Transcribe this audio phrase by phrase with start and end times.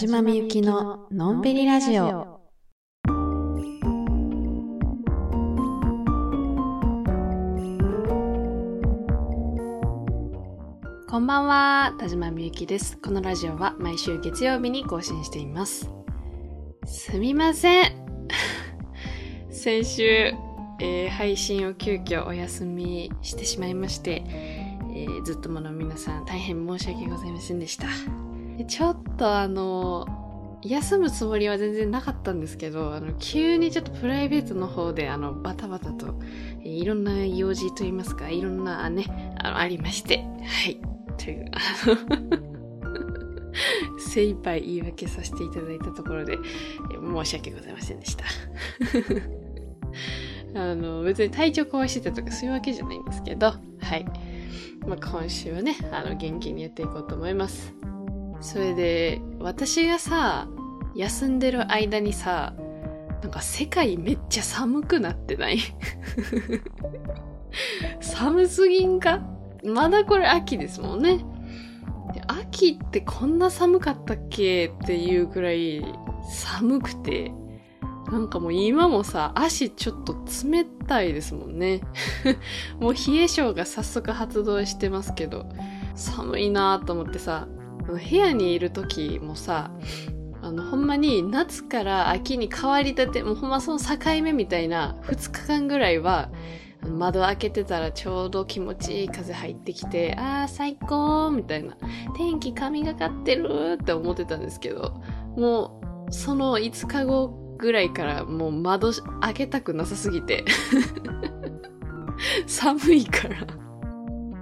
[0.00, 2.40] 島みゆきののんびりラジオ。
[11.06, 12.96] こんばんは、田島みゆきです。
[12.96, 15.90] このラジオは毎週月曜日に更新しています。
[16.86, 17.92] すみません。
[19.52, 20.02] 先週、
[20.80, 24.24] えー配信を急遽お休みしてしまいまして、
[24.94, 27.86] えーずっともの皆さん大変申し訳ございませんでした。
[28.66, 30.06] ちょっとあの、
[30.62, 36.14] 休むつもりは全然なかったんですけど、あの、急にちょっとプライベートの方で、あの、バタバタと、
[36.62, 40.78] いろんな用事といいますか、いろんなね、あの、ありまして、はい。
[41.16, 41.96] という、あの、
[43.98, 46.38] 精一杯言い訳させていただいたところで、
[46.92, 48.24] 申し訳ございませんでした。
[50.60, 54.04] あの、別に体調壊してたとかそういうわけじゃないんですけど、はい。
[54.86, 57.79] まあ、今週はね、あの、元気にやっていこうと思います。
[58.40, 60.48] それで、私がさ、
[60.94, 62.54] 休んでる間にさ、
[63.22, 65.58] なんか世界めっちゃ寒くなってない？
[68.00, 69.20] 寒すぎんか？
[69.64, 71.24] まだこれ秋ですもんね。
[72.26, 75.84] 秋ってこんな寒かったっけっていうくらい
[76.28, 77.32] 寒くて、
[78.10, 81.82] なんかもう今もさ、足ちょっと冷たいですもんね。
[82.80, 85.46] もう冷え性が早速発動してますけど、
[85.94, 87.46] 寒いなと思ってさ、
[87.86, 89.70] 部屋にいる時もさ、
[90.42, 96.30] あの、ほんまに夏から秋に変わりたて、もうほんまその境目みたいな2日間ぐらいは、
[96.82, 101.76] 窓開けてたらちょうど気持ちいい風入ってきて、あー最高みたいな、
[102.16, 105.02] 天気神がかってるって思ってたんですけど、
[105.36, 107.28] もうその5日後
[107.58, 110.44] ぐらいからもう窓開けたくなさすぎて、
[112.46, 113.69] 寒いから。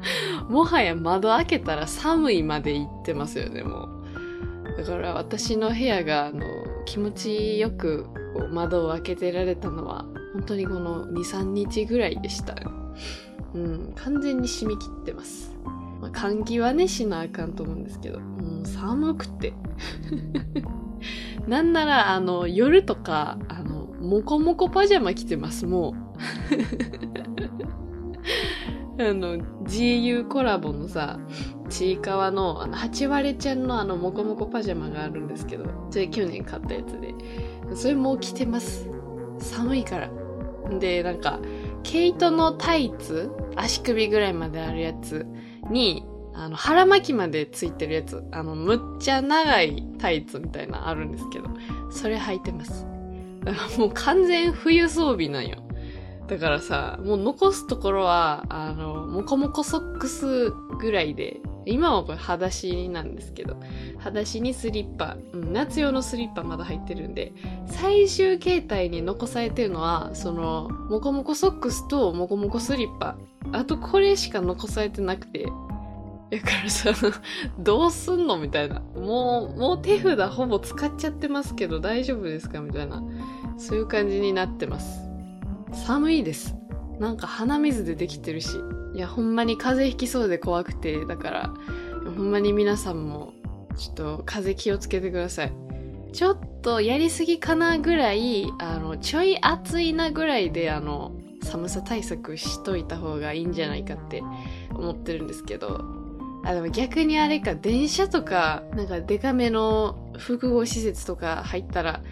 [0.49, 3.89] もはや窓開けたら寒いまで行ってますよね、も
[4.77, 4.77] う。
[4.77, 6.47] だから私の部屋があの
[6.85, 8.07] 気持ちよく
[8.53, 12.55] 窓を開けてられたのは本当にこの2、3日ぐらいでした。
[13.55, 15.57] うん、完全に締め切ってます。
[16.01, 19.55] まあ、換気はね、しなあかんと思うんですけど、もう寒くて。
[21.49, 25.95] なんなら、あの、夜とか、あの、もこもこパジャマ着てます、もう。
[28.99, 31.21] あの、GU コラボのさ、
[31.69, 37.15] ちいかわの、あの、八割ちゃんのあの、もこもこパジャマがあるんですけど、それ去年買ったやつで、
[37.75, 38.89] それもう着てます。
[39.39, 40.11] 寒いから。
[40.79, 41.39] で、なんか、
[41.85, 45.27] 毛糸のタイツ、足首ぐらいまであるやつ
[45.71, 46.05] に、
[46.35, 51.47] あの、腹巻きまでついてるやつ、あの、むっちゃ長いタイツみたいなあるんですけど、
[51.91, 52.87] それ履いてます。
[53.79, 55.68] もう完全冬装備なんよ。
[56.29, 63.57] だからさ、もう残すところは、あの、もこもこソックスぐらいで、今はこれ裸足なんですけど、
[63.97, 67.33] 裸足にスリッパ、うん、夏用のスリッパまだ入ってるんで、
[67.67, 73.17] 最終形態に残されてるのは、その、もこもこソックスともこもこスリッパ。
[73.53, 75.47] あとこれしか残されてなくて。
[76.31, 76.93] だからさ、
[77.59, 78.81] どうすんのみたいな。
[78.81, 83.03] もう、もう手札ほぼ使っちゃってますけど大丈夫ですかみたいな。
[83.57, 85.08] そういう感じになってます。
[85.73, 86.57] 寒いです。
[86.99, 88.59] なんか鼻水でできてるし。
[88.95, 91.55] いや、ほんまに風邪ひきそうで怖くて、だから、
[92.17, 93.33] ほんまに皆さんも、
[93.77, 95.53] ちょっと風邪気をつけてください。
[96.13, 101.13] ちょっとやりすぎかなぐらい、あの、ちょい暑いなぐらいで、あの、
[101.43, 104.23] 寒さ対策しといた方がいいんじゃないかって
[104.71, 105.85] 思ってるんですけど、
[106.45, 112.03] あ、でも逆にあれか、電車とか、なんかデカめの複合施設とか入ったら、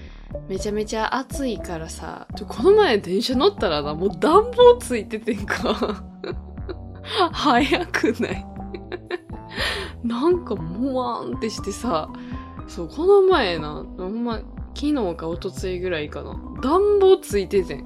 [0.48, 6.04] めちゃめちゃ暑いからさ、ちょこの前電車乗ったらな、もう暖房ついててんか。
[7.32, 8.46] 早くない？
[10.02, 12.08] なんかもわーんってしてさ、
[12.66, 14.40] そう、この前な、ほんま、
[14.74, 16.36] 昨日か一昨日ぐらいかな。
[16.62, 17.84] 暖房ついててん。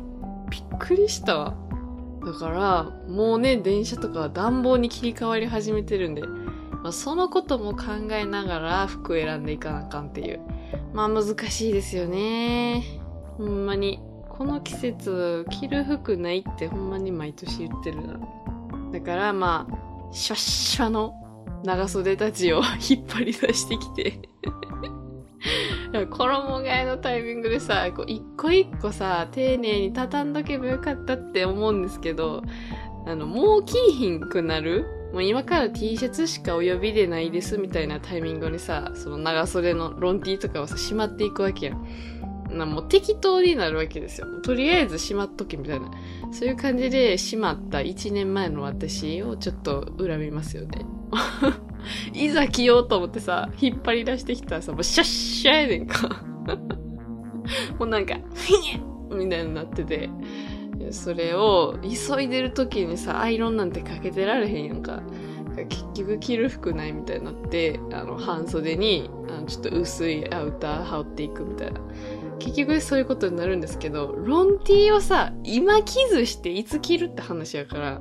[0.51, 1.55] びっくりしたわ。
[2.25, 6.23] だから、もうね、電車とか暖房に切り替わり始めてるんで、
[6.83, 10.41] まあ、そのことも考えながら服選んでいかなあかんっていう。
[10.93, 12.83] まあ難しいですよね。
[13.37, 14.01] ほんまに。
[14.29, 18.19] この季節、着る服ないってほんまに毎年言ってるな。
[18.91, 21.13] だからまあ、シャッシャの
[21.63, 24.19] 長袖たちを 引っ張り出してきて。
[26.09, 32.43] 衣替えのタイミングでさ、こう一個一個さ、丁寧に畳んどけばよかったって思うんですけど、
[33.07, 41.87] あの、もう着いひんくなるもう今から T シャツしかお呼びでないですみたいなタイミングにさ、その長袖のロン T とかをさ、しまっていくわけやん。
[42.51, 44.27] なもう適当になるわけですよ。
[44.43, 45.91] とりあえずしまっとけみたいな。
[46.33, 50.85] そういう感じでしまった1年前の私をちょっと恨みますよね。
[52.13, 56.23] いざ着ようと思ってさ、引っ張り出してきたらさ、もうシャッシャやねんか。
[57.79, 60.09] もうなんか、ひねみたいになってて。
[60.93, 65.03] それを急いでる時にさ、アイロンなんてかけてられへんやんか。
[65.69, 71.81] 結局着る服ないみたいになって、あの、半袖に、あのちょっと薄いアウター羽織っていくみたいな。
[72.39, 78.01] 結局そういうことになるんですけど、ロンティーをさ、今着ずしていつ着るって話やから、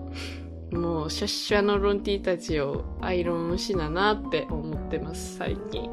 [0.72, 5.90] もうシャッシャのロンティーたちをアイロンしななって思ってます、最近。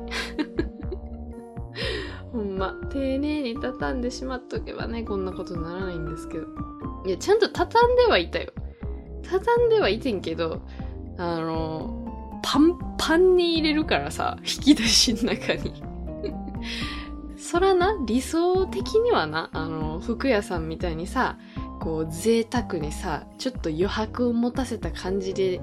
[2.56, 6.47] ま、丁寧に畳んでしまっとけばね、こんなことにならないんですけど。
[7.05, 8.53] いや、ちゃんと畳んではいたよ。
[9.29, 10.62] 畳んではいてんけど、
[11.19, 15.73] あの、パンパンに入れるからさ、引き出しの中に。
[17.37, 21.38] そらな、理想的にはな、あの、服屋さんみたいにさ、
[21.81, 25.59] こう、贅沢にさ、ちょっと余白を持たせた感じで、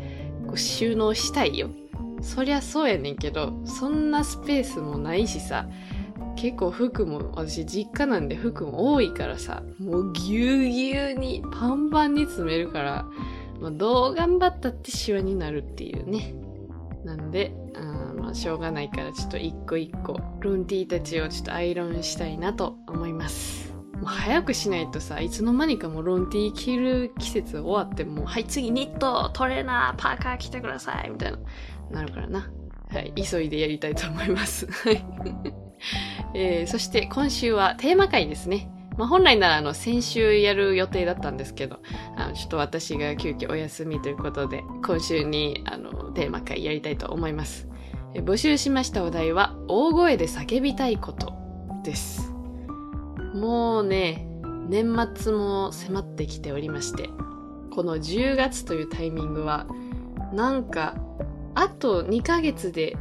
[0.47, 1.69] こう、収納したいよ。
[2.21, 5.67] そりゃそうやねんけど、そんなスペースもないしさ、
[6.35, 13.05] 結構服も、私実家なんで服も多いからさ、もうぎゅうぎゅうにパンパンに詰めるから、
[13.59, 16.35] まあ、どう頑張ったってシワになるっていうね。
[17.05, 23.73] なんで、あまあしょうがないからちょっと一個一個、ロンティーたちをちょっとアイロンしたいなと思います。
[23.95, 31.37] もう早くしないとさ、いつの間にかもうロンティー着る季節終わってもう、はい次ニット、トレーナー、パーカー着てくださいみたいな、
[31.91, 32.51] なるからな。
[32.89, 34.67] はい、急いでやりたいと思います。
[34.67, 35.62] はい。
[36.33, 38.69] えー、そして今週はテーマ回ですね。
[38.97, 41.79] まあ、本来ならあの先週やる予定だったんですけど、
[42.15, 47.67] あのちょっと私が急遽お休みということで、今週にあのテーマ回やりたいと思います。
[48.13, 51.33] え募集しましたお題は、大声で叫びたいこと
[51.83, 52.31] です。
[53.33, 54.27] もうね、
[54.69, 57.09] 年末も迫ってきておりまして、
[57.71, 59.65] この10月というタイミングは、
[60.31, 60.95] なんか、
[61.55, 62.95] あと2ヶ月で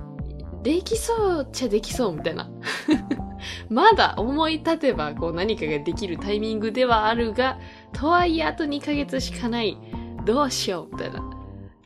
[0.63, 2.49] できそうっちゃできそうみたいな。
[3.69, 7.59] まだ思い立てばこう何かができるタイミングではあるが、
[7.93, 9.77] とはいえあと2ヶ月しかない。
[10.25, 11.23] どうしようみたいな。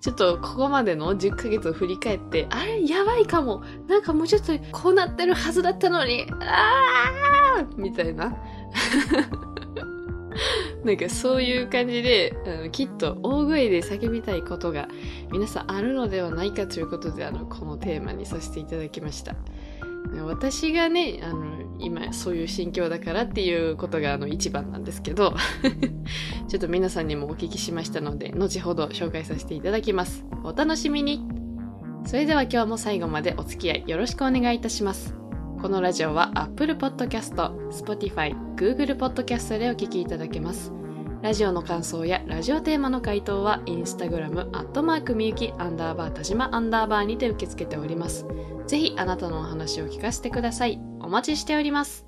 [0.00, 3.62] ちょっとここまでの10ヶ月を振り返って、あれやばいかも。
[3.88, 8.37] なんかもうちょっとこうなってるはずだったのに、あーみたいな。
[10.85, 14.88] なんかそういう感じで、あのきっと大声で叫びたいことが
[15.31, 19.35] 皆さんあるのではないかということで、あの、このテーマにさせていただきました。
[20.25, 21.44] 私がね、あの、
[21.79, 25.35] 今そういう心境だからっていうことがあの一番なんですけど、
[26.49, 30.25] ちょっと皆さんにもお聞きしましたので、後ほど紹介させていただきます。
[30.44, 31.27] お楽しみに
[32.06, 35.25] それでは今日も最後までお付き合いよろしくお願いいたします。
[35.66, 37.34] このラジオは Apple Podcast、
[37.70, 40.72] Spotify、Google Podcast でお聞きいただけます。
[41.22, 48.26] ラジオの感想やラジオテーマの回答は Instagram、アットマークみゆき、アンダーバー、田島アンダーバーにて受け付けております。
[48.68, 50.80] ぜひあなたのお話を聞かせてください。
[51.00, 52.06] お待ちしております。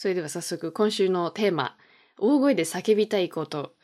[0.00, 1.76] それでは早速今週のテーマ、
[2.18, 3.74] 大声で叫びたいこと、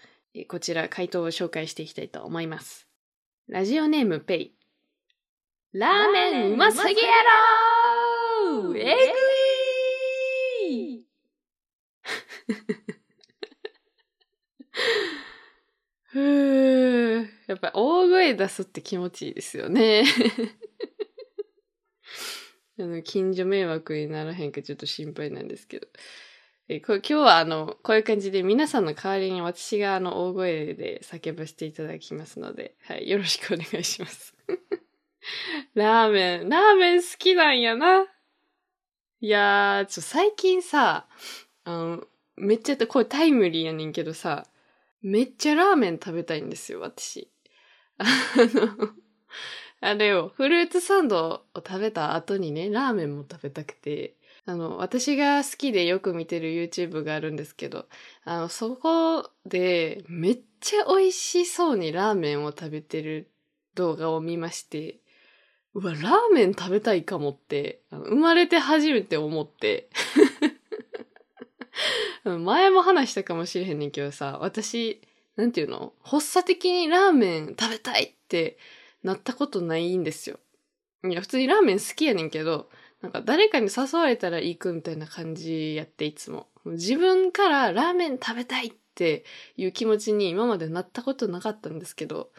[0.46, 2.86] こちら回答を紹介していきたいと思います。
[3.48, 4.54] ラジオネームペイ。
[5.72, 7.08] ラーメンうますぎや
[8.52, 8.94] ろえ
[10.62, 11.04] ぐい
[16.12, 17.28] ふぅ。
[17.48, 20.04] やっぱ大声出すって気持ちいいですよね。
[22.78, 25.86] あの、近所迷惑にならへんかちょっと心配なんですけど。
[26.66, 34.34] えこ今日はあの、こういう感じで皆さんの代わりに私があの、大声で叫ばせていただきますので、はい、よろしくお願いします。
[35.74, 38.06] ラーメン、ラーメン好きなんやな。
[39.20, 41.06] いやー、ちょ、最近さ、
[41.64, 44.46] あの、めっちゃ、これタイムリーやねんけどさ、
[45.02, 47.30] めっちゃラーメン食べたいんですよ、私。
[47.98, 48.04] あ
[48.36, 48.94] の、
[49.84, 54.14] あれよ、フルーツサンドを食べた後にね、ラーメンも食べたくて、
[54.46, 57.84] あの、私が好きでよく見てる YouTube があるんですけど、
[58.24, 63.30] あの、そこでめっちゃ美味しそうにラーメンを食べてる
[63.74, 65.00] 動画を見まして、
[65.74, 69.90] うわ、ラーメン食べたいかもって、生まれて初めて思って。
[72.24, 75.02] 前も話したかもしれへんねんけどさ、私、
[75.36, 75.92] なんていうの？
[76.02, 78.56] 発作的にラーメン食べたいって
[79.04, 80.40] なったことないんですよ。
[81.04, 82.70] いや、普通にラーメン好きやねんけど、
[83.02, 86.48] なんか誰かに誘われたら行くみたいな感じやっていつも。
[86.64, 89.24] 自分からラーメン食べたいって
[89.56, 92.30] いう気持ちに今までなったことなかったんですけど、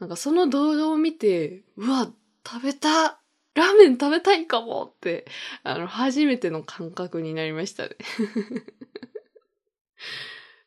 [0.00, 2.10] なんかその動画を見て、うわ、
[2.46, 3.20] 食べた
[3.54, 5.26] ラーメン食べたいかもって、
[5.62, 7.96] あの、初めての感覚になりましたね。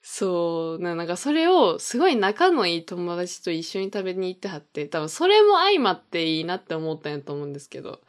[0.10, 8.00] そう、なんかそれをすごい仲のいい友達と一緒に食べに行ってはって、多分それも相まっていいなって思ったんやと思うんですけど、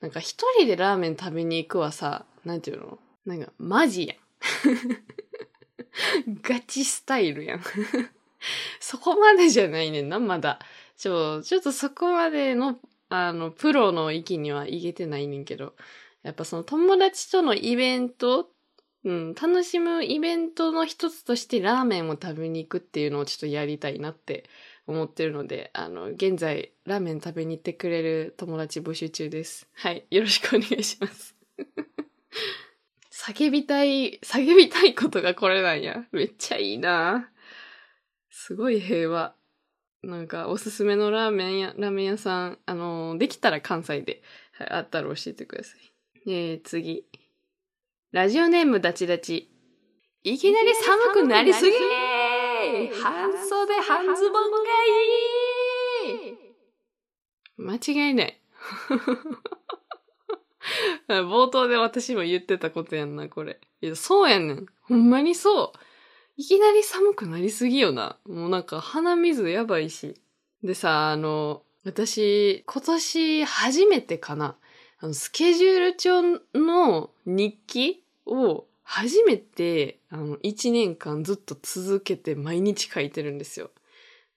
[0.00, 2.98] なんか一人でラーメン食べに行くはさ、なんていうの？
[3.24, 4.16] なんかマジやん。
[6.42, 7.62] ガチスタイルやん。
[8.80, 10.58] そこまでじゃないねんな、まだ。
[10.96, 12.80] ちょ、ちょっとそこまでの、
[13.10, 15.74] あの、プロの域にはいけてないねんけど、
[16.24, 18.50] やっぱその友達とのイベント、
[19.04, 24.44] うん、楽しむイベントの一つとしてラーメンを食べに行くっていうのをちょっとやりたいなって
[24.86, 29.68] 思ってるので、あの、現在、ラーメン食べに行ってくれる友達募集中です。
[29.74, 30.06] はい。
[30.10, 31.36] よろしくお願いします。
[33.12, 36.06] 叫びたい、叫びたいことがこれなんや。
[36.12, 37.30] めっちゃいいな
[38.30, 39.34] すごい平和。
[40.02, 46.30] なんか、おすすめのラーメン屋、ラーメン屋さん、あの、できたら関西で、はい、あったら教えてください。
[46.30, 47.06] えー、次。
[48.14, 49.50] ラジオネームダチダチ。
[50.22, 51.72] いきなり寒くなりすぎ
[53.02, 54.58] 半袖半ズボンが
[56.06, 56.38] いい
[57.56, 58.40] 間違いない。
[61.10, 63.58] 冒頭で私も言ってたことやんな、これ。
[63.80, 64.66] いや、そうやねん。
[64.82, 65.78] ほんまにそう。
[66.36, 68.20] いきなり寒くなりすぎよな。
[68.26, 70.14] もうなんか鼻水やばいし。
[70.62, 74.56] でさ、あの、私、今年初めてかな。
[75.00, 76.22] あの、スケジュール帳
[76.54, 83.70] の日記を初めて、あの、一年間ずっと続けて毎日書いてるんですよ。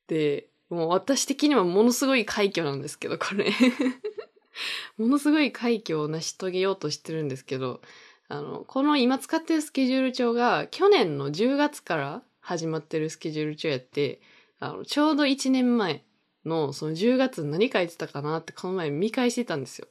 [0.08, 3.51] で、もう私的にはものすごい快挙なんですけど、これ。
[4.98, 7.82] ものすごい快挙を成し遂げようとしてるんですけど、
[8.29, 14.22] あの、この今使ってるスケジュール帳が去年の10月から始まってるスケジュール帳やって、
[14.60, 16.03] あの、ちょうど1年前
[16.46, 19.88] のその10月何書いてたかなってこの前見返してたんですよ。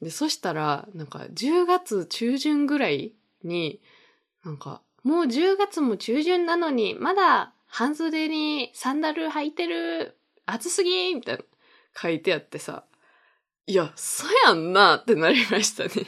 [0.00, 3.80] で、そしたら、なんか10月中旬ぐらいに、
[4.44, 11.44] なんか、もう10月も中旬なのに、まだ半袖にサンダル履いてる、暑すぎみたいな
[12.00, 12.84] 書いてあってさ、
[13.66, 16.06] いや、そやんなってなりましたね。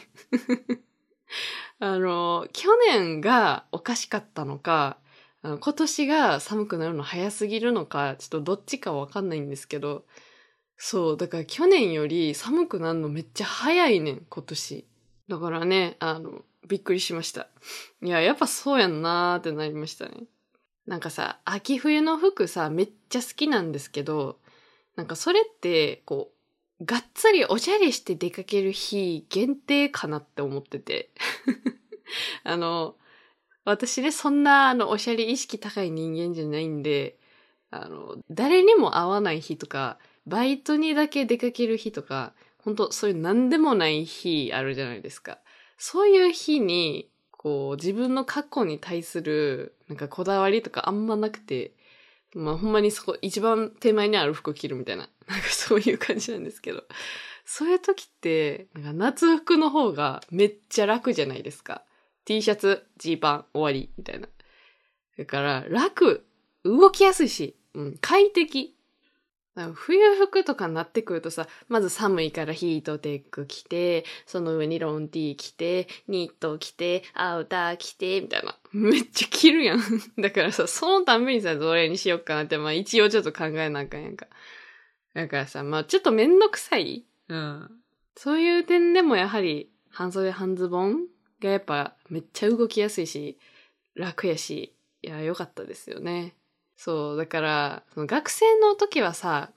[1.78, 4.98] あの、去年がおかしかったのか、
[5.42, 10.04] 今年が寒くなるの早すぎるのか、ちょっとどっちかわかんないんですけど、
[10.76, 14.86] そう、だから去年より寒くなるのめっちゃ早いねん、今年。
[15.28, 17.48] だからね、あの、びっくりしました。
[18.02, 20.24] いや、やっぱそうやんなーってなりましたね。
[20.86, 24.38] なんかさ、秋冬の服さ、めっちゃ好きなんですけど、
[24.96, 26.32] なんかそれって、こ
[26.80, 31.10] う、がっつりおしゃれして出かける日限定かなって思ってて。
[32.44, 32.96] あの、
[33.64, 37.18] 私ね、そんな、あの、おしゃれ意識高い人間じゃないんで、
[37.70, 45.38] あの、誰にも会わない日とか、バイトにだけ出かける日とか、本当そういう何でもない日あるじゃないですか。
[45.76, 51.74] そういう日に、こう、自分の過去に対する、なんかこだわりとかあんまなくて、
[52.34, 56.84] まあほんまにそこ一番手前にある服着るみたいな、 なんかそういう感じなんですけど。
[57.46, 61.84] そういう時って、なんか夏服の方がめっちゃ楽じゃないですか。
[62.24, 64.28] T シャツ、ジーパン、終わり、みたいな。
[65.18, 66.26] だから、楽、
[66.64, 68.73] 動きやすいし、うん、快適。
[69.74, 78.56] 冬服とかになってくるとさ、まず寒いからヒートテック着て、その上にロンティー着て、ニット着て、アウター着て、みたいな。
[78.72, 79.80] めっちゃ着るやん。
[80.18, 84.26] だからさ、そのたんびにさ、どれにしよっかなって、まあ一応ちょっと考えなあかんやんか。
[85.14, 87.04] だからさ、まあちょっとめんどくさい？
[87.28, 87.70] うん。
[88.16, 91.06] そういう点でもやはり、半袖半ズボン？
[91.40, 93.38] がやっぱめっちゃ動きやすいし、
[93.94, 96.34] 楽やし、いや、良かったですよね。
[96.76, 99.52] そう、だから、その学生の時はさ、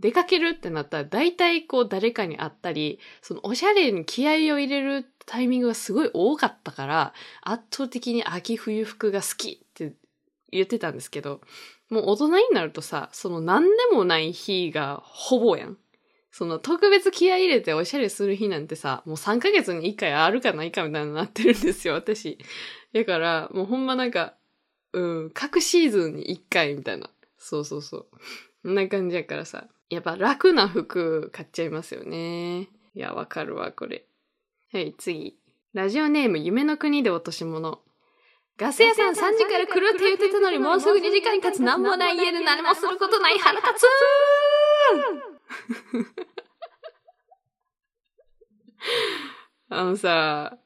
[0.00, 9.94] 出かけるってなったら大体こう誰かに会ったり、そのおしゃれに気合を入れるタイミングがすごい多かったから、圧倒的に秋冬服が好きって
[10.50, 11.40] 言ってたんですけど、
[11.90, 15.78] もう大人になるとさ、その何でもない日がほぼやん。
[16.30, 22.38] その特別気合入れておしゃれする日なんてさ、もう3ヶ月に1回あるかないかみたいになってるんですよ、私。
[22.92, 24.34] だから、もうほんまなんか、
[24.94, 27.10] うん、各シーズンに1回みたいな。
[27.36, 28.06] そうそうそう。
[28.62, 29.66] こんな感じやからさ。
[29.90, 32.62] やっぱ楽な服買っちゃいますよね。
[32.62, 34.06] いや、わかるわ、これ。
[34.72, 35.36] はい、次。
[35.72, 37.80] ラジオネーム、夢の国で落とし物。
[38.56, 43.84] ガス屋さん3時から来るって言ってたのにもうすぐ2時間経つなんもない家で何もすることない腹立つ
[49.70, 50.56] あのさ、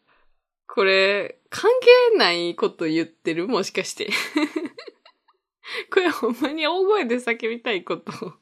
[0.68, 1.70] これ、関
[2.12, 3.48] 係ないこと言ってる？
[3.48, 4.10] もしかして。
[5.90, 8.34] これほんまに大声で叫びたいこと。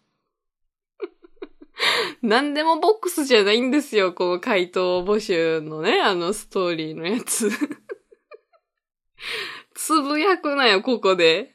[2.22, 7.50] 何でもボックスじゃないんですよ、この回答募集のね、あのストーリーのやつ。
[9.74, 11.54] つぶやくなよ、ここで。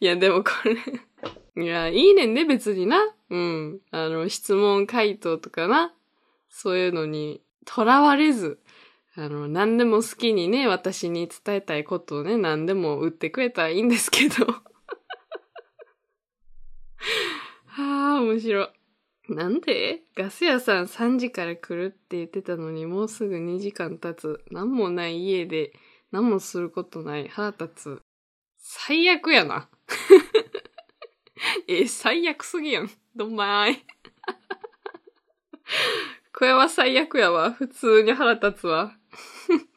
[0.00, 3.14] いや、でもこれいや、いいねんね、別にな。
[3.30, 3.80] うん。
[3.90, 5.92] あの、質問回答とかな。
[6.48, 8.58] そういうのに、とらわれず、
[9.14, 14.46] あの、何でも好きにね、私に伝えたいことをね、何でも売ってくれたらいいんですけど。
[17.66, 18.68] はあ、面白い。
[19.34, 20.02] なんで？
[20.16, 24.42] ガス屋さん3時から来るって言ってたのにもうすぐ2時間経つ。
[24.50, 25.74] 何もない家で
[26.10, 27.28] 何もすることない。
[27.28, 28.00] 腹立つ。
[28.56, 29.68] 最悪やな。
[31.68, 32.90] え、最悪すぎやん。
[33.14, 33.84] どんまい。
[36.38, 37.50] これは最悪やわ。
[37.50, 38.92] 普通に腹立つわ。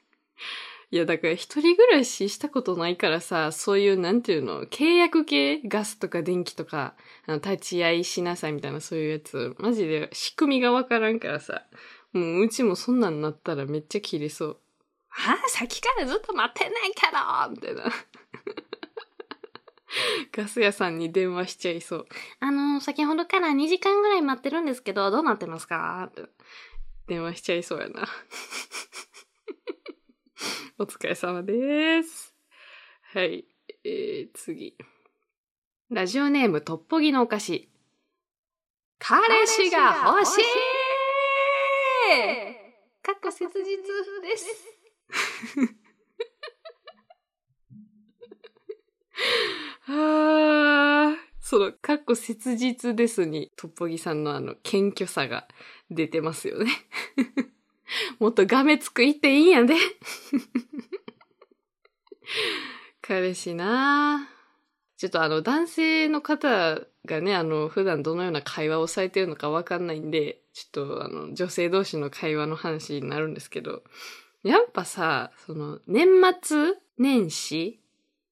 [0.92, 6.94] いや、だから一人暮らししたことないからさ、そういう、なんていうの、契約系ガスとか電気とか、
[7.26, 11.66] あの、立ち会いしなさいみたいなそういうやつ、マジで仕組みがわからんからさ、
[12.14, 14.58] もううちもそんなんなったらめっちゃ切れそう。
[15.08, 17.92] はあ、さっきからずっと待ってないからみたいな。
[20.32, 22.08] ガス屋さんに電話しちゃいそう。
[22.40, 26.10] あの、先ほどから2時間ぐらい待ってるんですけど、どうなってますか？
[26.10, 26.24] って
[27.08, 28.08] 電話しちゃいそうやな。
[30.80, 32.36] お疲れ様です。
[33.14, 33.46] はい。
[33.84, 34.78] えー、次。
[35.90, 37.70] ラジオネーム、トッポギのお菓子。
[39.00, 40.44] 彼氏が欲しい
[43.02, 43.54] かっこ切実
[44.22, 44.46] です。
[49.82, 51.18] はあ、
[51.52, 55.50] その、かっこ切実ですに、トッポギさんのあの、謙虚さが
[55.90, 56.72] 出てますよね。
[58.20, 59.76] もっとがめつくいっていいんやで。
[63.04, 64.30] 彼氏な
[64.96, 73.84] ちょっとあの男性の方がね、あの普段どのような会話をされてるのかわかんないんで、ちょっとあの女性同士の会話の話になるんですけど、
[74.44, 76.08] やっぱさ、その年
[76.42, 77.81] 末年始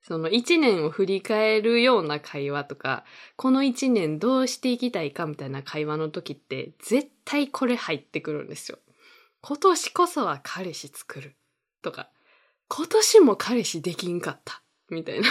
[0.09, 8.79] その一年を振り返るような会話とか、この一年どうしていきたいかみたいな会話の時って絶対これ入ってくるんですよ。
[9.41, 11.35] 今年こそは彼氏作る。
[11.83, 12.09] とか、
[12.69, 14.63] 今年も彼氏できんかった。
[14.89, 15.27] みたいな。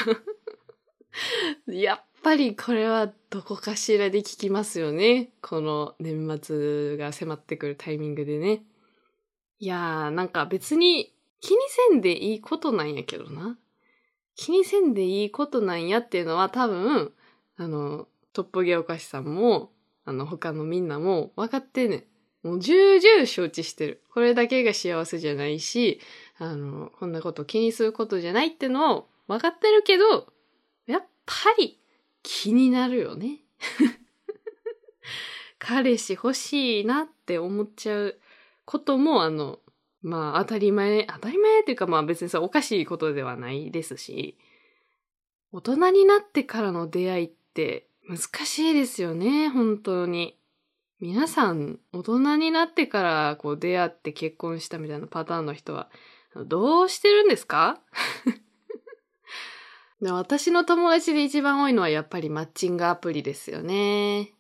[1.75, 5.33] やっぱりこれはどこかしらで聞きますよね。
[5.43, 8.63] この年末が迫ってくるタイミングでね。
[9.59, 11.59] いやー、なんか別に気に
[11.91, 13.59] せんでいいことなんやけどな。
[14.39, 17.13] 気にせんでいいことなんやっていうのは多分、
[17.57, 19.73] あの、トップゲお菓子さんも、
[20.05, 22.07] あの、他のみんなも分かってね。
[22.45, 24.01] もう重々承知してる。
[24.15, 26.01] これだけが幸せじゃないし、
[26.39, 30.29] あの、こんなこと気にすることじゃないってのを分かってるけど、
[30.87, 31.81] やっぱり
[32.23, 33.41] 気になるよね。
[35.59, 38.21] 彼氏欲しいなって思っちゃう
[38.65, 39.59] ことも、あの、
[40.03, 44.39] まあ当たり前、当たり前っていうかまあ別にさ、おかしいことではないですし、
[45.53, 50.37] 大人になってからの出会いって難しいですよね、本当に。
[51.01, 55.91] 皆さん、大人になってからこう出会って結婚したみたいなパターンの人は、
[56.47, 57.81] どうしてるんですか？
[60.01, 64.33] 私の友達で一番多いのはやっぱりマッチングアプリですよね。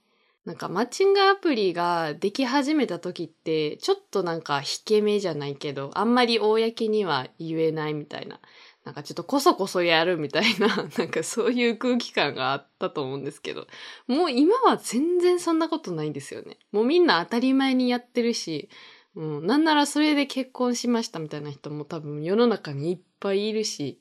[0.48, 8.40] なんかマッチングアプリができ始めた時って、ちょっとなんか引け目じゃないけど、あんまり公には言えないみたいな。
[8.82, 13.66] なんかちょっとこそこそやるみたいな、 なんかそういう空気感があったと思うんですけど、
[14.06, 16.58] もう今は全然そんなことないんですよね。
[16.72, 18.70] もうみんな当たり前にやってるし、
[19.16, 24.00] うん、なんならそれで結婚しましたみたいな人も多分世の中にいっぱいいるし、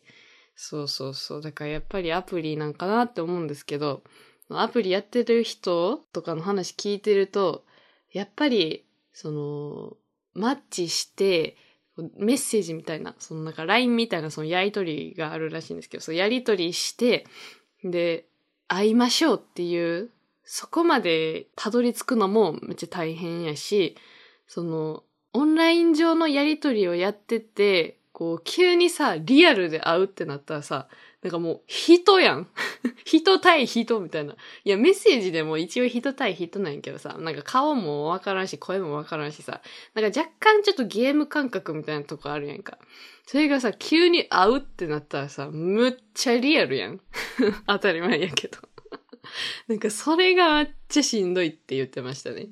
[0.56, 1.42] そうそうそう。
[1.42, 4.04] だからやっぱりアプリなんかなって思うんですけど、
[4.50, 7.66] アプリやってる人とかの話聞いてると、
[8.12, 9.98] やっぱり、その、
[10.34, 11.58] マッチして、
[12.18, 17.26] メッセージみたいな、そのなんか LINE みたいなそのやりとりがあるらしいんですけど、そのやりとりして、
[17.84, 18.26] で、
[18.68, 20.12] 会いましょうっていう、
[20.44, 23.98] そこまでたどり着くのもめっちゃ大変やし、
[24.48, 30.88] その、オンライン上のやりとりをやってて、こう、急にさ、リアルで会うってなったらさ、
[31.22, 32.48] なんかもう、人やん。
[33.08, 34.36] 人対人みたいな。
[34.66, 39.62] いや、メッセージでも一応人対人なんやけどさ、なんか顔もわからんし、声もわからんしさ、
[39.94, 42.78] なんか若干ちょっとゲーム感覚みたいなとこあるやんか。
[43.26, 47.00] それがさ、急に会うってなったらさ、むっちゃリアルやん。
[47.66, 48.58] 当たり前やけど。
[49.70, 52.50] なんかそれがめっちゃしんどいって言ってましたね。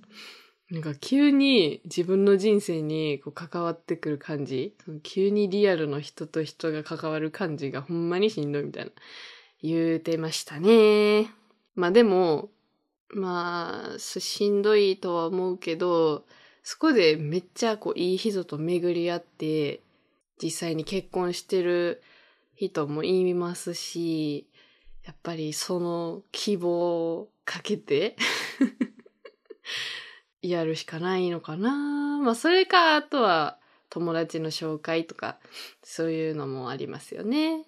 [0.71, 8.91] なんか急に自分の人生にこう関わってくる感じ、急にリアルの人と人が関わる感じがほんまにしんどいみたいな
[9.61, 11.29] 言うてましたね。
[11.75, 12.49] まあでも、
[13.09, 16.25] まあ、しんどいとは思うけど、
[16.63, 19.81] そこでめっちゃこういい人と巡り合って、
[20.41, 22.01] 実際に結婚してる
[22.55, 24.47] 人もいますし、
[25.05, 28.15] やっぱりその希望をかけて
[30.41, 32.19] やるしかないのかな。
[32.21, 35.37] まあそれか、あとは友達の紹介とか、
[35.83, 37.65] そういうのもありますよね。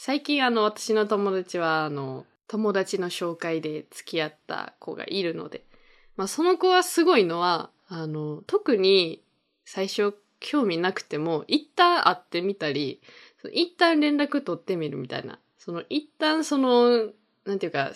[0.00, 5.64] 最近あの私の友達はあの友達の紹介で付き合った子がいるので、
[6.16, 9.24] まあその子はすごいのは、あの、特に
[9.64, 13.02] 最初興味なくても、一旦会ってみたり、
[13.52, 15.40] 一旦連絡取ってみるみたいな。
[15.58, 17.10] その一旦その、
[17.44, 17.90] なんていうか、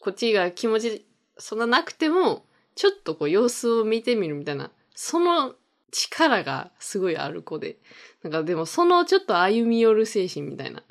[0.00, 1.06] こっちが気持ち
[1.38, 5.54] そんななくても、ちょっとこう様子を見てみるみたいな、その
[5.92, 7.76] 力がすごいある子で。
[8.24, 10.82] なんかでもそのちょっと歩み寄る精神みたいな。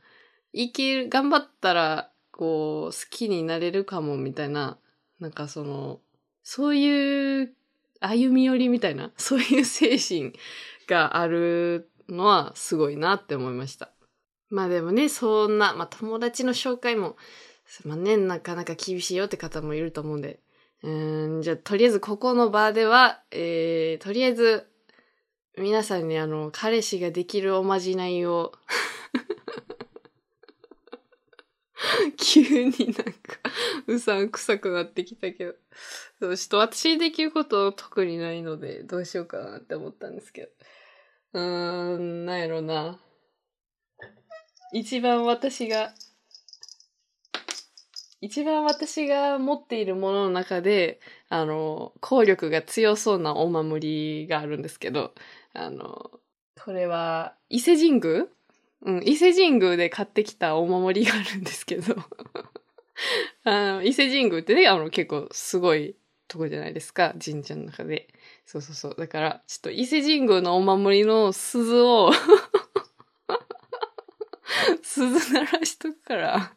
[0.53, 4.77] いける、頑張ったら、こう、好きになれるかもみたいな、
[5.19, 5.99] なんかその、
[6.43, 7.53] そういう
[7.99, 10.33] 歩み寄りみたいな、 そういう精神
[10.87, 13.91] があるのはすごいなって思いました。
[14.49, 17.17] まあでもね、そんな、まあ友達の紹介も、
[17.83, 20.39] まあね、なかなか厳しいよって方もいると思うんで、
[20.81, 24.65] うん、じゃあとりあえずここの場では、えー、とりあえず、
[25.57, 28.53] 皆さんにあの、彼氏ができるおまじないを
[32.17, 33.39] 急になんか、
[33.87, 35.55] うさんくさくなってきたけど。
[36.19, 40.49] そう、ちょっと私にできること特にないので、どうしようかなって思ったんですけど。
[41.33, 42.99] うーん、なんやろな。
[44.71, 45.93] 一番私が、
[48.21, 50.99] 一番私が持っているものの中で、
[51.29, 55.13] あの、効力が強そうなお守りがあるんですけど、
[55.53, 56.11] あの、
[56.63, 58.27] これは、伊勢神宮
[58.81, 61.95] うん、伊勢神宮で買ってきたお守りがあるんですけど
[63.43, 65.95] あの、伊勢神宮ってね、あの、結構すごい
[66.27, 68.07] とこじゃないですか、神社の中で。
[68.45, 68.95] そうそうそう。
[68.97, 72.11] だから、ちょっと伊勢神宮のお守りの鈴を
[74.81, 76.53] 鈴鳴らしとくから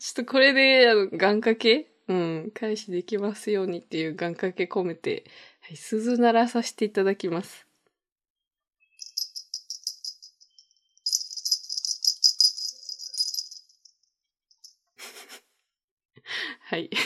[0.00, 5.24] ちょっとこれで、あの、願掛けうん、返しできますようにっていう願掛け込めて、
[5.60, 7.66] はい、鈴鳴らさせていただきます。
[16.66, 16.88] はい。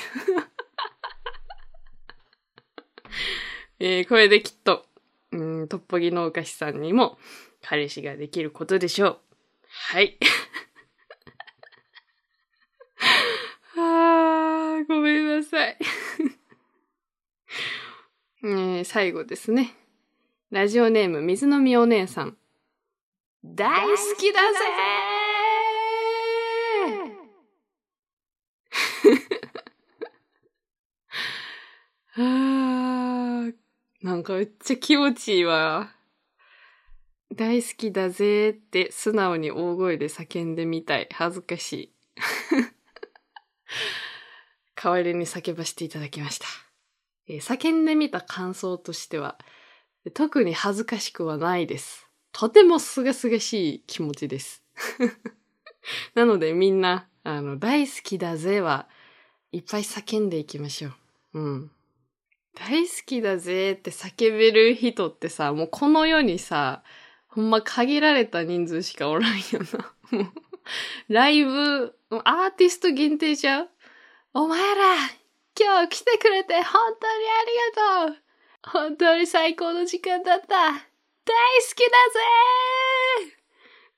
[3.80, 4.86] えー、これできっと、
[5.32, 7.18] うん、トッポギ農家士さんにも
[7.60, 9.18] 彼氏ができることでしょう。
[9.68, 10.16] はい。
[13.76, 15.76] あごめんなさい。
[18.44, 19.74] えー、最後ですね。
[20.50, 22.38] ラジオネーム水飲みお姉さん。
[23.44, 24.58] 大好きだぜ
[32.20, 33.52] あ
[34.02, 35.90] なんかめっちゃ気持ちいいわ。
[37.34, 41.08] 大好きだぜって素直に大声で叫んでみたい。
[41.12, 41.92] 恥ずかしい。
[44.76, 46.46] 代わりに叫ばせていただきました。
[47.26, 49.36] えー、叫んでみた感想としては、
[50.14, 52.08] 特に恥ずかしくはないです。
[52.30, 54.62] とてもすがすがしい気持ちです。
[56.14, 58.88] なのでみんな、あの、大好きだぜは
[59.50, 60.90] いっぱい叫んでいきましょ
[61.34, 61.40] う。
[61.40, 61.70] うん。
[62.58, 66.82] 大好きだぜって叫べる人ってさ、もうこの世にさ、
[67.28, 69.94] ほんま限られた人数しかおらんよな。
[71.08, 71.94] ライブ、
[72.24, 73.68] アーティスト限定ちゃう？
[74.34, 74.96] お前ら、
[75.58, 78.16] 今日来てくれて本当にありがとう。
[78.70, 80.46] 本当に最高の時間だった。
[80.46, 80.84] 大好
[81.74, 83.36] きだぜ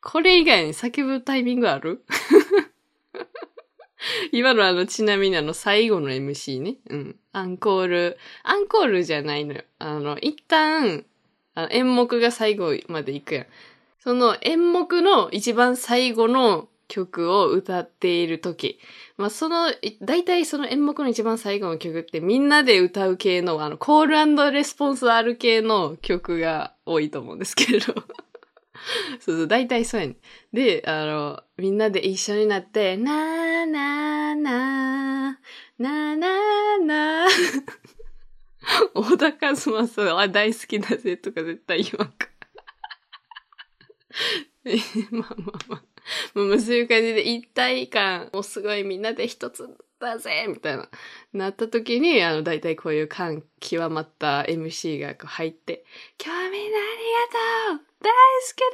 [0.02, 2.04] これ以外に叫ぶタイミングある？
[4.32, 6.76] 今のあの、ちなみにあの、最後の MC ね。
[6.88, 7.16] うん。
[7.32, 8.18] アンコール。
[8.42, 9.62] アンコールじゃないのよ。
[9.78, 11.04] あの、一旦、
[11.54, 13.46] あの演目が最後まで行くやん。
[13.98, 18.78] その演目の一番最後の曲を歌っている時。
[19.16, 27.94] まあ、その、大体その演目の一番最後の曲ってみんなで歌う系の、あの、コールレスポンスある系の曲が多いと思うんですけれど。
[29.20, 30.16] そうそう、大体そうやねん
[30.52, 37.30] で、あの、みんなで一緒になって、なーなーなー、なーなーなー。
[38.94, 42.28] 小田和正は大好きだぜとか絶対言わんか。
[45.10, 45.82] まあまあまあ。
[46.34, 50.88] まあそういう感じで一体感、もうすごいみんなで一つだぜみたいな、
[51.32, 55.84] なった時に、あの、大体こういう感極まった MC がこう入って、
[56.22, 56.80] 今日みんなあ
[57.70, 58.66] りがとう大好きだ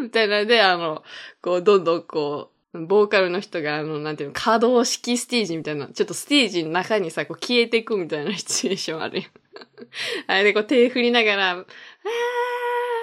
[0.00, 1.02] ぜみたいなで、あの、
[1.42, 9.28] こう、どんどんこう、ボーカルの人が、あの、なんていうの、可動式ステージみたいな、ちょっとステージの中にさ、こう消えていくみたいなシチュエーションあるよ。
[10.28, 11.64] あれでこう手振りながら、あー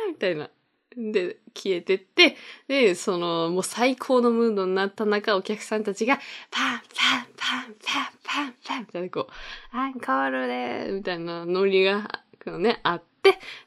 [0.07, 0.49] みたいな。
[0.95, 2.37] で、消えてって、
[2.67, 13.03] で、その、もう最高のムードになった中、お客さんたちが、パン、パン、パン、パン、パン、パン、みたいな、こう、アンコールでみたいなノリが、こうね、あっ、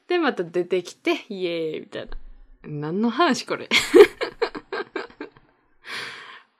[0.08, 2.10] で、また出てきて、イエーイみたいな。
[2.62, 3.68] 何の話これ？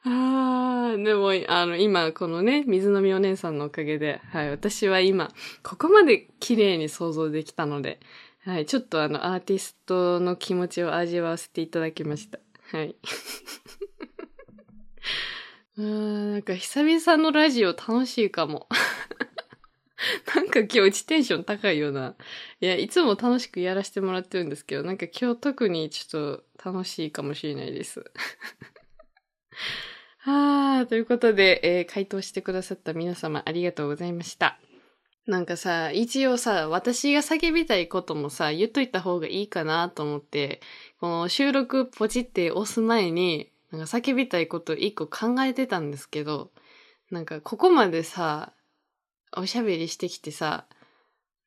[0.04, 5.30] ああ、でも、あの、今、このね、水飲みお姉さんのおかげで、はい、私は今、
[5.62, 8.00] ここまで綺麗に想像できたので、
[8.44, 12.38] はい、ちょっとあの、アーティストの気持ちを味わわせていただきました。
[12.72, 12.96] はい。
[15.78, 18.66] あなんか久々のラジオ楽しいかも。
[20.34, 22.16] なんか今日テンション高いような。
[22.60, 28.04] いや、いつも楽しくやらせてもらってるんですけど、なんか今日特にちょっと楽しいかもしれないです。
[30.18, 34.58] はあ、ということで、えー、回答してくださった皆様ありがとうございました。
[35.26, 40.60] なんかさ、一応さ、私が叫びたいこともさ、言っといた方がいいかなと思って、
[40.98, 46.50] この収録ポチって押す前に、なんか叫びたいこと一個考えてたんですけど、
[47.10, 48.52] なんかここまでさ、
[49.36, 50.66] おしゃべりしてきてさ、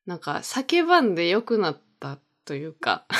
[0.06, 3.06] なんか叫ばんで良くなったというか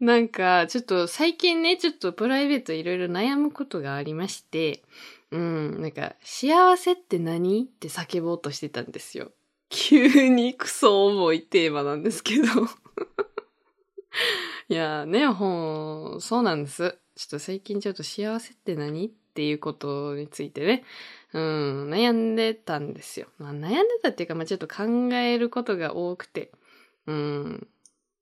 [0.00, 4.82] なんか、ちょっと最近ね、ちょっとプライベートいろいろ悩むことがありまして、
[5.30, 9.32] うん、なんか、幸せって何って叫ぼうとしてたんですよ。
[9.70, 12.44] 急にクソ重いテーマなんですけど
[14.68, 16.98] いやね、ほん、そうなんです。
[17.16, 20.84] ちょっと最近ちょっと幸せって何っていうことについてね、
[21.32, 23.26] うん、悩んでたんですよ。
[23.38, 26.52] まあ、悩んでたっていうか、まあちょっと考えることが多くて、
[27.06, 27.66] うん、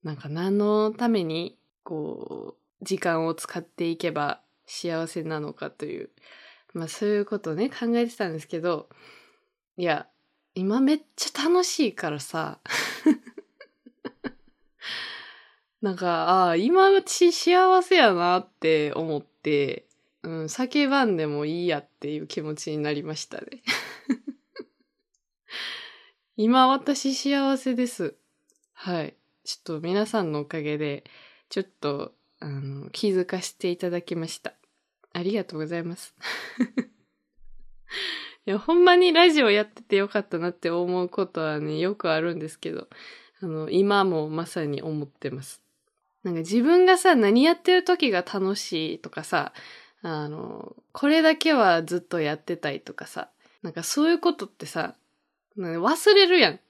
[0.02, 6.10] なんか何のためにこう、時間を使っていけば幸せなのかという、
[6.72, 8.88] まあそういうことをね、考えてたんですけど、
[9.76, 10.06] いや、
[10.54, 12.58] 今めっちゃ楽しいからさ、
[15.82, 19.86] なんか、ああ、今うち幸せやなって思って、
[20.22, 23.62] うん、叫ばんでもいいやっていう気持ちになりましたね。
[26.36, 28.14] 今私幸せです。
[28.72, 29.14] はい。
[29.44, 31.04] ちょっと皆さんのおかげで、
[31.48, 34.54] ちょっと、あの、気づかせていただきました。
[35.12, 36.14] ありがとうございます。
[38.46, 42.88] いや、ほんまにラジオやっててよかったなって思うことはね、よくあるんですけど、
[43.40, 45.62] あの、今もまさに思ってます。
[46.22, 49.52] なんか自分がさ、何やってる時が楽しいとかさ、
[50.02, 53.30] あの、これだけはずっとやってたいとかさ、
[53.62, 54.96] なんかそういうことってさ、
[55.56, 56.60] 忘れるやん。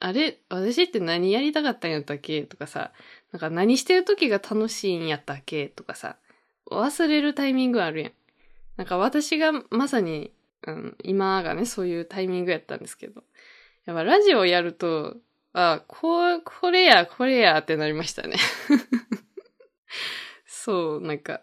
[0.00, 2.42] あれ私って何やりたかったんやったっけ？
[2.42, 2.92] とかさ、
[3.30, 5.68] なんか何してる時が楽しいんやったっけ？
[5.68, 6.16] とかさ、
[6.70, 8.12] 忘れるタイミングあるやん。
[8.76, 10.32] なんか私がまさに、
[10.66, 13.22] うん、今がね、そういうタイミングやったんですけど。
[13.84, 15.16] やっぱラジオやると、
[15.52, 18.36] あ、こう、これや、これやってなりましたね。
[20.46, 21.42] そう、なんか、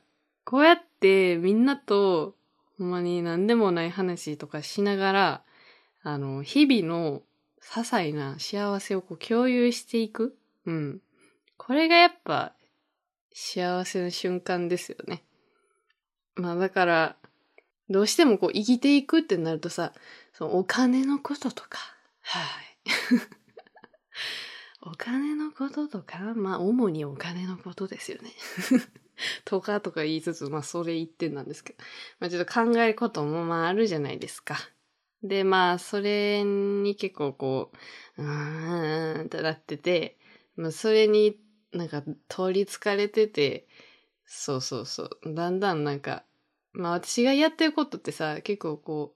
[0.50, 2.34] こうやってみんなと、
[2.80, 5.44] ほんまに何でもない話とかしながら、
[6.02, 7.22] あの、日々の
[7.62, 10.36] 些細な幸せをこう共有していく。
[10.66, 11.02] うん。
[11.56, 12.54] これがやっぱ
[13.32, 15.24] 幸せな瞬間ですよね。
[16.34, 17.16] まあだから、
[17.88, 19.94] どうしてもこう生きていくってなるとさ、
[20.34, 21.78] そのお金のこととか、
[22.22, 22.90] はい。
[24.82, 28.32] お金のこととか、まあ主にお金のことですよね。
[29.46, 31.80] とかとか言いつつ、まあそれ言ってんなんですけど、
[32.20, 34.58] まあちょっと考えることもまああるじゃないですか。
[35.24, 37.72] で、まあ、それに結構こ
[38.18, 40.18] う、うーんってなってて、
[40.56, 41.38] まあ、それに
[41.74, 43.68] なんか取り憑かれてて、
[44.26, 45.34] そうそうそう。
[45.34, 46.24] だんだんなんか、
[46.74, 49.16] まあ私がやってることってさ、結構こ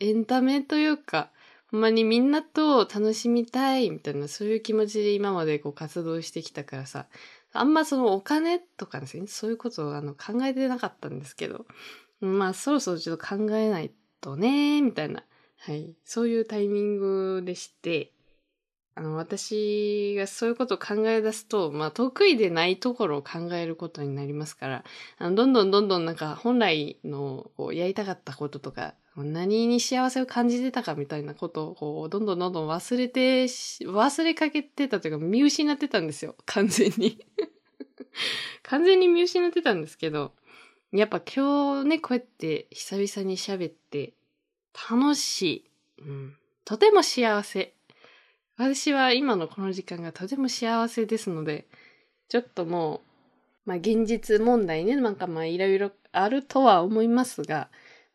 [0.00, 1.30] う、エンタメというか、
[1.70, 7.06] ほんまにみんなと楽しみたいみたいな、そういう気持ちで今までこう活動してきたからさ、
[7.52, 11.66] あんまそのお金とかですね、そういうことをあの考えてなかったんですけど、
[12.20, 15.22] まあそろそろちょっと考えないとね、みたいな、
[15.60, 18.12] はい、そういうタイミングでして、
[18.94, 24.84] あの、私がそういうことを考え出すと、まあ、得意でないところを考えることになりますから、
[25.18, 36.36] あのどんどんどんどんなんか本来のこうやりたかったこととか、何に幸せを感じてたかみたいなことをこうどんどんどんどん忘れて、忘れかけてたというか見失ってたんですよ。
[36.46, 37.18] 完全に
[38.62, 40.32] 完全に見失ってたんですけど、
[40.92, 44.14] やっぱ今日ね、こうやって久々に喋って
[44.90, 45.70] 楽しい。
[46.02, 46.36] うん。
[46.64, 47.74] とても幸せ。
[48.56, 51.66] 私は今のこの時間がとても幸せですので、
[52.28, 57.68] ちょっともう、まあ現実問題ね、なんかまあいろいろあるとは思いますが、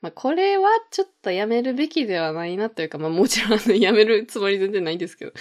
[0.04, 5.32] まあこれはちょっとやめるべきではないなというか、まあもちろんあのやめるつもり全然ないんですけど、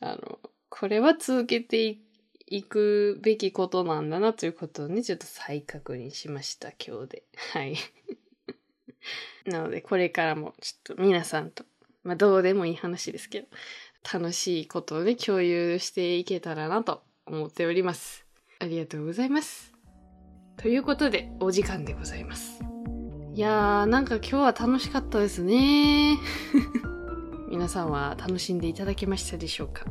[0.00, 1.98] あの、これは続けて
[2.46, 7.22] いくべきことなんだなということをね、ちょっと再確認しました、今日で。
[7.52, 7.76] はい。
[9.44, 11.64] なのでこれからもちょっと皆さんと、
[12.04, 13.48] まあどうでもいい話ですけど、
[14.12, 18.24] 楽しいことをね、共有していけたらなと思っております。
[18.60, 19.72] ありがとうございます。
[20.58, 22.71] ということで、お時間でございます。
[23.34, 26.18] いやー、なんか今日は楽しかったですね。
[27.48, 29.86] 皆さんは楽しんでいただけましたでしょうか？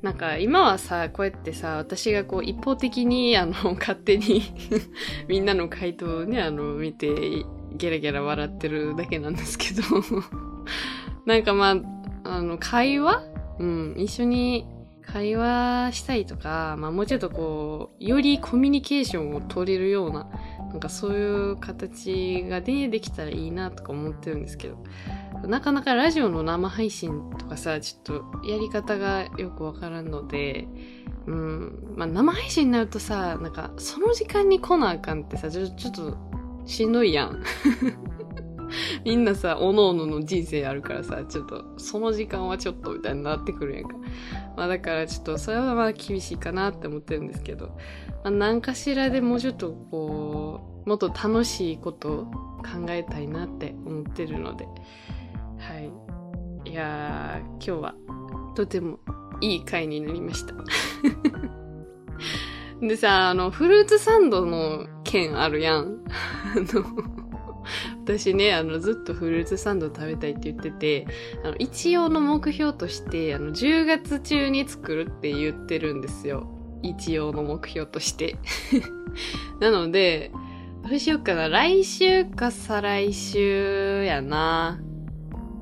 [0.00, 4.42] なんか今はさ、こうやってさ、私がこう一方的にあの勝手に
[5.28, 7.44] みんなの回答をね、あの見て
[7.76, 9.82] ゲラゲラ笑ってるだけなんですけど。
[11.26, 11.76] なんかまあ、
[12.24, 13.22] あの会話？
[13.58, 14.66] うん、一緒に
[15.12, 20.28] 会話したいとか、まあもうちょっとこう、よりコミュニケーションを取れるような、
[20.70, 24.78] なんかそういう形がね、できたらいいなとか思ってるんですけど、
[25.46, 28.02] なかなかラジオの生配信とかさ、ちょっ
[28.42, 30.68] とやり方がよくわからんので、
[31.26, 36.16] うん、まあ生配信になるとさ、なんかその時間に来なあかんってさ、ちょちょっと
[36.66, 37.42] しんどいやん。
[39.04, 43.96] みんなさ、おのおのの人生あるからさ、ちょっと、その時間はちょっとみたいになってくるやんか。
[44.56, 47.74] まあだからちょっと、それはまあ厳しいかなって思ってるんですけど、ま
[48.24, 52.24] あ何かしらでもうちょっとこう、もっと楽しいことを
[52.62, 54.66] 考えたいなって思ってるので、
[55.58, 55.90] はい。
[56.70, 57.94] いやー、今日は
[58.54, 58.98] とても
[59.40, 60.54] いい回になりました。
[62.80, 66.02] でさ、あの、フルーツサンドの件あるやん。
[66.08, 67.29] あの、
[68.18, 71.06] 私ね、あの、ずっとフルーツサンド食べたいって言ってて、
[71.44, 76.48] あの、一応の目標として、あの、10月中に作るって言ってるんですよ。
[76.82, 78.36] 一応の目標として。
[79.60, 80.32] なので、
[80.88, 81.48] どうしようかな。
[81.48, 84.80] 来週か再来週やな。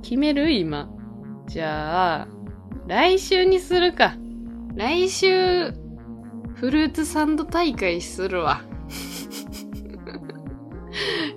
[0.02, 0.88] 決める今。
[1.46, 2.28] じゃあ、
[2.86, 4.14] 来週にするか。
[4.74, 5.72] 来週、
[6.54, 8.62] フルーツサンド大会するわ。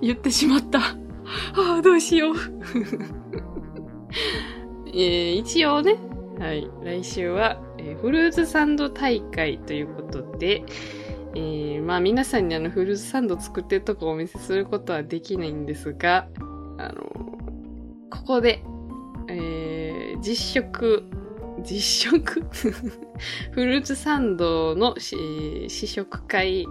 [0.00, 1.01] 言ってしまった。
[1.56, 2.34] ああ、どうしよう。
[4.94, 5.96] えー、一応ね、
[6.38, 10.64] はい、来週は、えー、フルーツサンド大会ということで、
[11.34, 16.28] えー、まあ皆さんにあのフルーツサンド作ってるとこお見せすることはできないんですが、
[16.78, 17.02] あの、
[18.10, 18.62] ここで、
[19.28, 21.04] えー、実食、
[21.62, 22.42] 実食？
[23.52, 26.66] フルーツサンドの試食会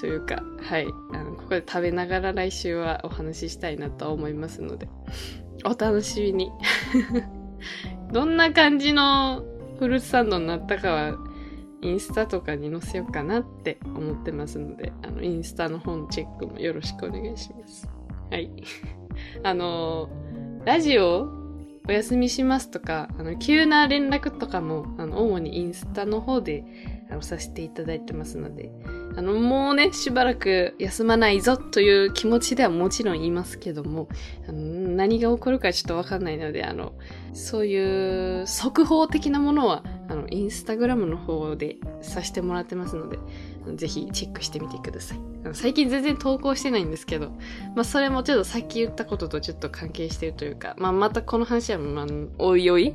[0.00, 4.88] というか、はい、あの、ここで食べながら来週はお話ししたいなと思いますので、
[5.64, 6.52] お楽しみに。
[8.12, 9.42] どんな感じの
[9.78, 11.18] フルーツサンドになったかは、
[11.82, 17.88] インスタとかに載せようかなって思ってますので、あの、インスタの本チェックもよろしくお願いします。
[18.30, 18.50] はい。
[19.42, 20.08] あの、
[20.64, 21.28] ラジオ
[21.88, 26.64] お休みしますとか、あの、急な連絡とかも、あの、主にインスタの方で、
[27.10, 28.70] あの、させていただいてますので、
[29.16, 34.08] あの、もうね、しばらく休まないぞという気持ちではもちろん言いますけども、
[34.48, 36.94] 何が起こるかちょっとわかんないので、あの、
[37.34, 43.18] そういう速報的なものは、あの、インスタグラムの方でさせてもらってますので、
[43.76, 45.18] ぜひチェックしてみてください。
[45.52, 47.30] 最近全然投稿してないんですけど、
[47.74, 52.06] まあそれもちょっとさっき言ったこととちょっと関係してるというか、まあまたこの話は、まあ、
[52.38, 52.94] おいおい？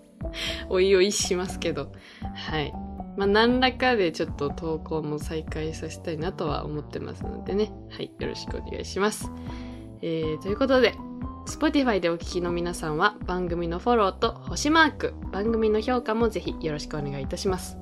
[0.68, 1.92] おいおいしますけど、
[2.34, 2.72] はい。
[3.16, 7.72] まあ、何らかでちょっと投稿も再開させたいなとは思ってますのでね。
[7.90, 8.10] はい。
[8.18, 9.30] よろしくお願いします。
[10.02, 10.94] えー、ということで、
[11.46, 17.76] Spotify でお聞きの皆さんは番組のフォローと星マーク、番組の評価もぜひよろしくお願いいたします。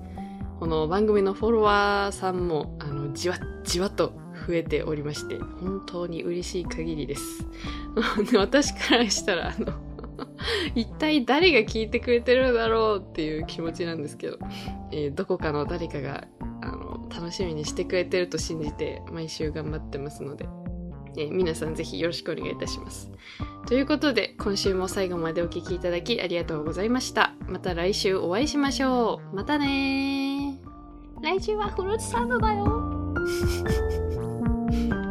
[0.58, 4.12] この番組のフォロワーさんも、あの、じわじわと
[4.46, 7.46] 増えておりまして、本当に嬉しい限りです。
[8.36, 9.88] 私からしたら、あの、
[10.74, 14.38] 一体誰が聞いてくれてるだろうっていう気持ちなんですけど、
[14.90, 16.26] えー、どこかの誰かが
[16.61, 20.49] あの楽しみにしてくれてると信じて毎週頑張ってますので、
[21.16, 23.11] えー、皆さんぜひよろしくお願いいたします。
[23.66, 27.34] ということで今週も最後までお聴きいただきありがとうございました。
[27.47, 29.36] また来週お会いしましょう。
[29.36, 30.59] またね
[31.22, 33.14] 来週はフルーツサンドだよ